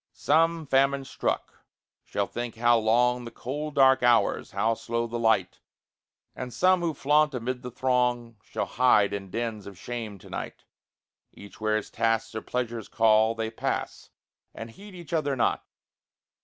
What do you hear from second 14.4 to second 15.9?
and heed each other not.